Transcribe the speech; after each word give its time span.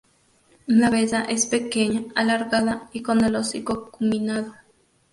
La 0.65 0.89
cabeza 0.89 1.25
es 1.25 1.45
pequeña, 1.45 2.05
alargada 2.15 2.89
y 2.91 3.03
con 3.03 3.23
el 3.23 3.35
hocico 3.35 3.73
acuminado. 3.89 4.55